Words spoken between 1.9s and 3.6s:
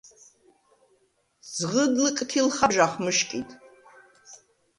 ლჷკთილ ხაბჟახ მჷშკიდ.